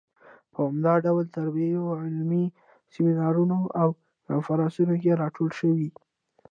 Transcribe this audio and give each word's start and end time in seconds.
په 0.53 0.59
عمده 0.67 0.95
ډول 1.05 1.25
تربیوي 1.37 1.81
علمي 2.01 2.45
سیمینارونو 2.93 3.57
او 3.81 3.89
کنفرانسونو 4.27 4.93
کې 5.01 5.19
راټولې 5.21 5.55
شوې. 5.59 5.89